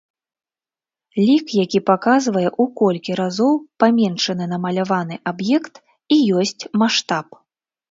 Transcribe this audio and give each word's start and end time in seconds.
Лік, 1.27 1.45
які 1.65 1.79
паказвае, 1.89 2.43
у 2.63 2.67
колькі 2.81 3.11
разоў 3.21 3.53
паменшаны 3.85 4.49
намаляваны 4.55 5.15
аб'ект, 5.35 5.75
і 6.19 6.21
ёсць 6.43 6.59
маштаб. 6.85 7.27